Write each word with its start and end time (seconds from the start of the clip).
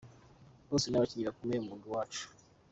Bose 0.69 0.85
ni 0.87 0.95
abakinyi 0.97 1.23
bakomeye 1.29 1.59
mu 1.61 1.69
mugwi 1.71 1.87
wacu. 1.95 2.23